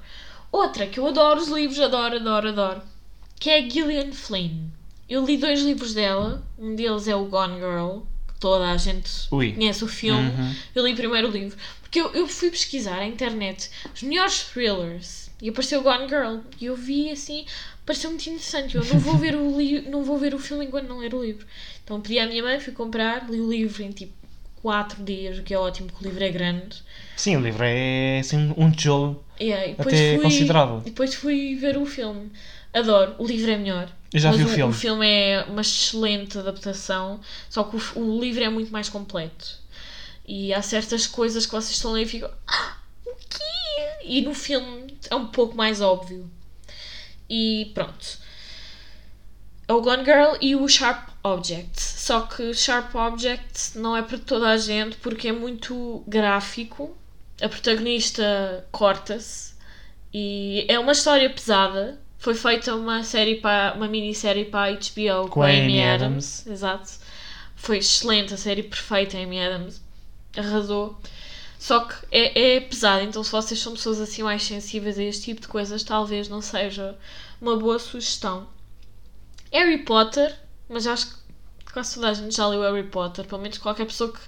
[0.52, 2.82] Outra que eu adoro os livros, adoro, adoro, adoro,
[3.40, 4.70] que é a Gillian Flynn.
[5.10, 8.00] Eu li dois livros dela, um deles é o Gone Girl,
[8.44, 9.54] toda a gente Ui.
[9.54, 10.30] conhece o filme.
[10.30, 10.56] Uhum.
[10.76, 11.58] Eu li primeiro o livro.
[11.82, 16.40] Porque eu, eu fui pesquisar na internet os melhores thrillers e apareceu Gone Girl.
[16.60, 17.46] E eu vi assim,
[17.86, 18.76] pareceu muito interessante.
[18.76, 21.24] Eu não vou ver o, li não vou ver o filme enquanto não ler o
[21.24, 21.48] livro.
[21.86, 24.12] Então pedi à minha mãe, fui comprar, li o livro em tipo
[24.62, 26.84] 4 dias, o que é ótimo, porque o livro é grande.
[27.16, 30.82] Sim, o livro é assim, um tijolo depois até fui, considerável.
[30.82, 32.30] depois fui ver o filme.
[32.74, 33.90] Adoro, o livro é melhor.
[34.14, 34.72] Eu já mas vi o o, filme.
[34.72, 39.58] o filme é uma excelente adaptação, só que o, o livro é muito mais completo.
[40.26, 42.30] E há certas coisas que vocês estão a ler e ficam.
[42.48, 44.06] Ah, o quê?
[44.06, 46.30] E no filme é um pouco mais óbvio.
[47.30, 48.20] E pronto.
[49.68, 51.82] É o Gone Girl e o Sharp Object.
[51.82, 56.96] Só que Sharp Object não é para toda a gente porque é muito gráfico.
[57.42, 59.54] A protagonista corta-se
[60.14, 62.00] e é uma história pesada.
[62.24, 66.48] Foi feita uma série para uma minissérie para a HBO com, a Amy Adams.
[66.48, 66.94] Exato.
[67.54, 69.82] Foi excelente, a série perfeita, a Amy Adams.
[70.38, 70.98] Arrasou.
[71.60, 75.24] Só que é, é pesado, então se vocês são pessoas assim mais sensíveis a este
[75.24, 76.98] tipo de coisas, talvez não seja
[77.42, 78.48] uma boa sugestão.
[79.52, 80.34] Harry Potter,
[80.70, 84.14] mas acho que quase toda a gente já leu Harry Potter, pelo menos qualquer pessoa
[84.14, 84.22] que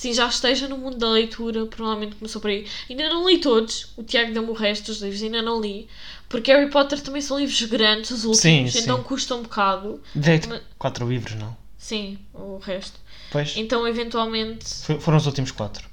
[0.00, 2.66] sim, já esteja no mundo da leitura, provavelmente começou por aí.
[2.88, 5.88] Ainda não li todos, o Tiago deu-me o resto dos livros, ainda não li,
[6.26, 8.78] porque Harry Potter também são livros grandes, os últimos, Sim, sim.
[8.80, 10.02] então custa um bocado.
[10.14, 11.54] Direito, Mas- quatro livros, não?
[11.76, 12.98] Sim, o resto.
[13.30, 13.54] Pois.
[13.58, 14.64] Então, eventualmente,
[15.00, 15.86] Foram os últimos quatro.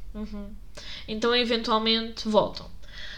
[1.08, 2.66] então eventualmente voltam.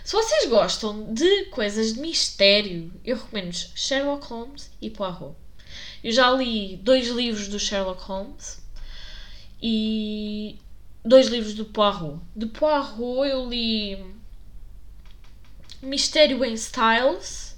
[0.03, 5.35] Se vocês gostam de coisas de mistério, eu recomendo Sherlock Holmes e Poirot.
[6.03, 8.59] Eu já li dois livros do Sherlock Holmes
[9.61, 10.57] e
[11.03, 12.19] dois livros do Poirot.
[12.35, 13.97] De Poirot eu li
[15.81, 17.57] Mistério em Styles,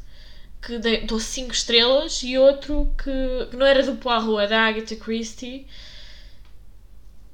[0.62, 4.67] que dei- dou 5 estrelas, e outro que, que não era do Poirot, é da
[4.67, 5.65] Agatha Christie.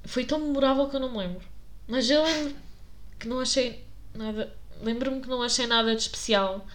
[0.05, 1.41] Foi tão memorável que eu não me lembro.
[1.87, 2.55] Mas eu lembro
[3.19, 4.53] que não achei nada.
[4.81, 6.65] Lembro-me que não achei nada de especial.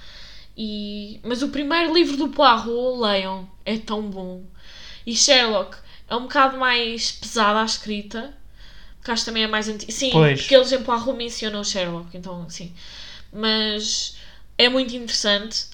[0.56, 1.20] E...
[1.22, 4.44] Mas o primeiro livro do Poirot, leiam, é tão bom.
[5.06, 8.36] E Sherlock é um bocado mais pesada a escrita.
[9.02, 9.90] Porque acho que também é mais antigo.
[9.90, 10.40] Sim, Pois.
[10.40, 12.72] porque eles em Poirot mencionam o Sherlock, então sim.
[13.32, 14.16] Mas
[14.56, 15.66] é muito interessante.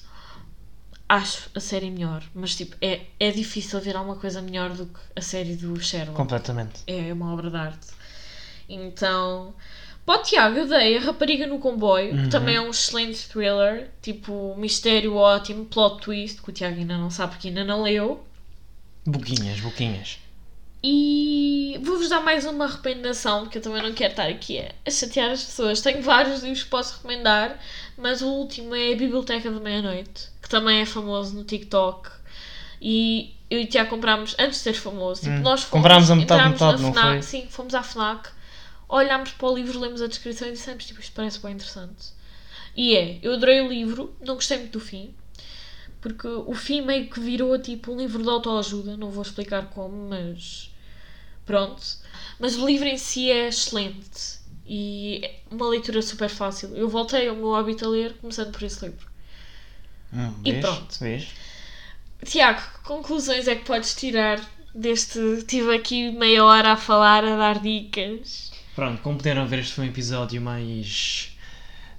[1.07, 2.23] Acho a série melhor.
[2.33, 6.15] Mas tipo, é, é difícil ver alguma coisa melhor do que a série do Sherlock
[6.17, 6.81] Completamente.
[6.87, 7.87] é uma obra de arte.
[8.67, 9.53] Então,
[10.05, 12.23] o Tiago, eu dei A Rapariga no Comboio, Uhum.
[12.23, 16.97] que também é um excelente thriller, tipo, mistério ótimo, plot twist, que o Tiago ainda
[16.97, 18.23] não sabe porque ainda não leu.
[19.05, 20.19] Boquinhas, boquinhas.
[20.83, 21.38] E
[21.81, 25.43] vou-vos dar mais uma recomendação, porque eu também não quero estar aqui a, chatear as
[25.43, 25.81] pessoas.
[25.81, 27.59] Tenho vários livros que posso recomendar,
[27.97, 32.09] mas o último é a Biblioteca da Meia-Noite, que também é famoso no TikTok.
[32.81, 35.21] E eu e o Tiago comprámos antes de ser famoso.
[35.21, 35.39] Tipo, Hum.
[35.41, 37.21] nós fomos, Comprámos a metade, metade, não FNAC, foi?
[37.21, 38.29] Sim, fomos à FNAC,
[38.87, 42.07] olhámos para o livro, lemos a descrição e dissemos, tipo, isto parece bem interessante.
[42.75, 45.13] E é, eu adorei o livro, não gostei muito do fim,
[45.99, 50.09] porque o fim meio que virou tipo um livro de autoajuda, não vou explicar como,
[50.09, 50.68] mas
[51.49, 51.81] pronto.
[52.39, 56.69] Mas o livro em si é excelente e é uma leitura super fácil.
[56.75, 59.07] Eu voltei ao meu hábito a ler começando por esse livro.
[60.13, 60.63] Hum, E vês?
[60.63, 60.99] pronto.
[60.99, 61.27] Vês?
[62.23, 64.39] Tiago, que conclusões é que podes tirar
[64.75, 65.17] deste.
[65.39, 68.51] Estive aqui meia hora a falar, a dar dicas.
[68.75, 71.35] Pronto, como puderam ver, este foi um episódio mais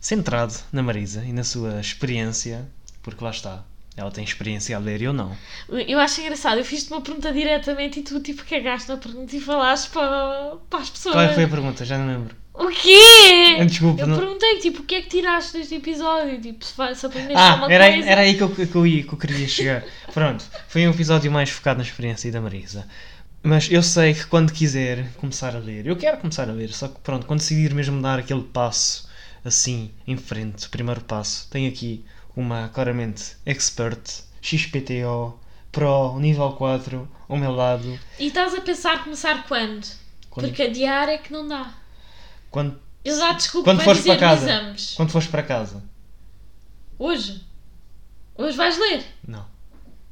[0.00, 2.68] centrado na Marisa e na sua experiência,
[3.02, 3.64] porque lá está,
[4.00, 5.36] ela tem experiência a ler e eu não.
[5.68, 9.40] Eu acho engraçado, eu fiz-te uma pergunta diretamente e tu tipo cagaste na pergunta e
[9.40, 11.14] falaste para, para as pessoas.
[11.14, 11.84] Qual é que foi a pergunta?
[11.84, 12.36] Já não lembro.
[12.52, 13.64] O quê?
[13.64, 14.18] Desculpa, Eu não...
[14.18, 16.38] perguntei, tipo, o que é que tiraste deste episódio?
[16.40, 18.10] Tipo, se, se aprendeste alguma Ah, era, aí- coisa.
[18.10, 19.84] era aí que eu, que, eu ia, que eu queria chegar.
[20.12, 22.86] Pronto, foi um episódio mais focado na experiência da Marisa.
[23.42, 26.88] Mas eu sei que quando quiser começar a ler, eu quero começar a ler, só
[26.88, 29.08] que pronto, quando decidir mesmo dar aquele passo
[29.42, 32.04] assim em frente, o primeiro passo, tenho aqui
[32.40, 35.38] uma claramente expert XPTO
[35.70, 37.98] Pro nível 4 ao meu lado.
[38.18, 39.86] E estás a pensar começar quando?
[40.28, 41.72] Quando, Porque adiar é que não dá.
[42.50, 44.50] quando, Eu já desculpa Quando fores para casa.
[44.50, 44.94] exames.
[44.96, 45.82] quando fores para casa.
[46.98, 47.44] Hoje?
[48.36, 49.04] Hoje vais ler?
[49.26, 49.46] Não.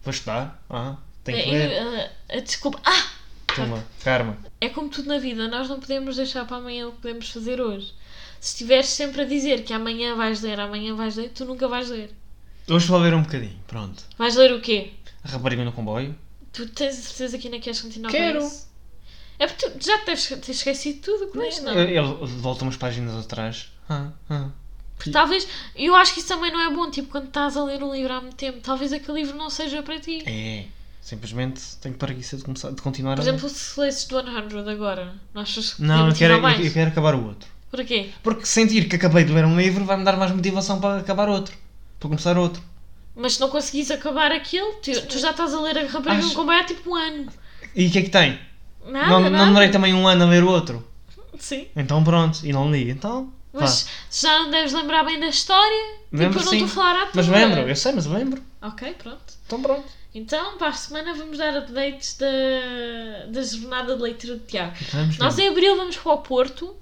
[0.03, 0.63] Vou estudar?
[0.71, 1.83] Ah, tenho que É, ler.
[1.83, 2.81] eu, ah, ah, desculpa.
[2.85, 3.11] Ah!
[3.57, 4.37] Toma, karma.
[4.61, 7.61] É como tudo na vida, nós não podemos deixar para amanhã o que podemos fazer
[7.61, 7.93] hoje.
[8.41, 11.89] Se estiveres sempre a dizer que amanhã vais ler, amanhã vais ler, tu nunca vais
[11.89, 12.15] ler.
[12.69, 14.05] Hoje vou ler um bocadinho, pronto.
[14.17, 14.93] Vais ler o quê?
[15.25, 16.15] A rapariga no comboio.
[16.53, 18.41] Tu tens a certeza que ainda queres continuar Quero.
[18.41, 18.69] com isso?
[19.39, 21.73] É porque tu já te deves ter esquecido tudo com isto, não?
[21.79, 23.71] Ele ele volta umas páginas atrás.
[23.89, 24.49] Ah, ah.
[24.97, 25.47] Porque talvez,
[25.77, 28.13] eu acho que isso também não é bom, tipo, quando estás a ler um livro
[28.13, 30.25] há muito tempo, talvez aquele livro não seja para ti.
[30.27, 30.65] É.
[31.01, 33.31] Simplesmente tenho preguiça de, começar, de continuar Por a ler.
[33.31, 36.65] exemplo, se lesses do 100 agora, não achas que Não, eu quero, mais?
[36.65, 37.49] eu quero acabar o outro.
[37.71, 38.11] Por quê?
[38.23, 41.55] Porque sentir que acabei de ler um livro vai-me dar mais motivação para acabar outro.
[42.01, 42.63] Para começar outro.
[43.15, 46.29] Mas se não conseguis acabar aquilo, tu, tu já estás a ler a rapariga Acho-
[46.29, 47.27] no comboio há tipo um ano.
[47.75, 48.39] E o que é que tem?
[48.87, 49.31] Nada, não, nada.
[49.37, 50.87] não demorei também um ano a ler o outro.
[51.39, 51.67] Sim.
[51.77, 52.41] Então pronto.
[52.45, 52.91] E não li.
[52.91, 53.33] Então.
[53.53, 56.85] Mas se já não deves lembrar bem da história, Lembro, tipo, eu não estou a
[56.85, 57.11] falar à vá.
[57.15, 57.61] Mas lembro.
[57.69, 58.43] Eu sei, mas lembro.
[58.63, 59.35] Ok, pronto.
[59.47, 59.85] Então pronto.
[60.15, 64.75] Então, para a semana vamos dar updates da, da jornada de leitura de Tiago.
[64.93, 66.75] Vamos Nós em abril vamos para o Porto,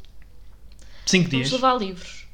[1.07, 1.53] Cinco vamos dias.
[1.53, 2.27] levar livros.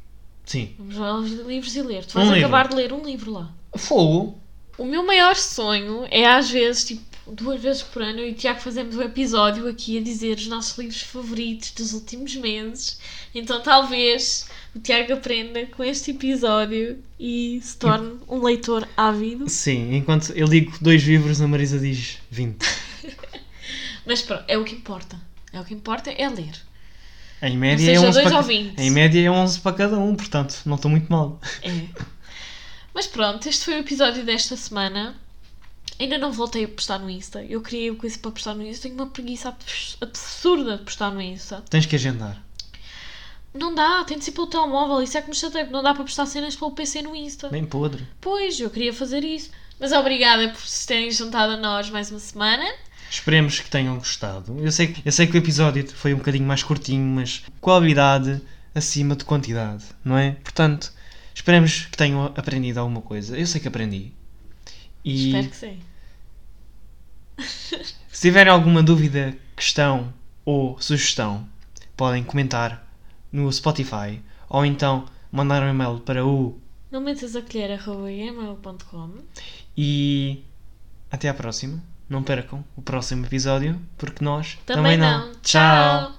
[0.45, 0.75] Sim.
[0.79, 2.05] Vamos levar livros e ler.
[2.05, 2.47] Tu vais Um livro.
[2.49, 3.53] acabar de ler um livro lá.
[3.77, 4.39] Fogo.
[4.79, 8.35] O meu maior sonho é às vezes, tipo, duas vezes por ano, eu e o
[8.35, 12.99] Tiago fazemos um episódio aqui a dizer os nossos livros favoritos dos últimos meses.
[13.35, 19.49] Então talvez o Tiago aprenda com este episódio e se torne um leitor ávido.
[19.49, 19.95] Sim.
[19.95, 22.57] Enquanto eu digo dois livros, a Marisa diz 20.
[24.07, 25.21] Mas pronto, é o que importa.
[25.53, 26.53] É o que importa é ler.
[27.43, 28.79] Em Ou média é seja, 11 dois para ou ca- 20.
[28.79, 31.41] Em média é 11 para cada um, portanto, não estou muito mal.
[31.63, 31.87] É.
[32.95, 35.17] Mas pronto, este foi o episódio desta semana.
[35.99, 37.43] Ainda não voltei a postar no Insta.
[37.45, 38.83] Eu queria coisa para postar no Insta.
[38.85, 41.63] Tenho uma preguiça abs- absurda de postar no Insta.
[41.69, 42.43] Tens que agendar.
[43.55, 45.03] Não dá, tem de ser pelo telemóvel.
[45.03, 47.49] Isso é que me chateia, não dá para postar cenas pelo PC no Insta.
[47.51, 48.07] Bem podre.
[48.21, 49.51] Pois, eu queria fazer isso.
[49.79, 52.65] Mas obrigada por se terem juntado a nós mais uma semana.
[53.13, 54.59] Esperemos que tenham gostado.
[54.59, 58.41] Eu sei, eu sei que o episódio foi um bocadinho mais curtinho, mas qualidade
[58.75, 60.31] acima de quantidade, não é?
[60.43, 60.91] Portanto,
[61.35, 63.39] esperemos que tenham aprendido alguma coisa.
[63.39, 64.13] Eu sei que aprendi.
[65.05, 65.79] E Espero que sim.
[68.09, 70.11] se tiverem alguma dúvida, questão
[70.43, 71.47] ou sugestão,
[71.95, 72.83] podem comentar
[73.31, 76.59] no Spotify ou então mandar um e-mail para o
[76.91, 77.79] Não metas a colher
[79.77, 80.43] e
[81.11, 81.92] até à próxima.
[82.13, 85.33] Não percam o próximo episódio, porque nós Também, não.
[85.43, 86.13] Tchau.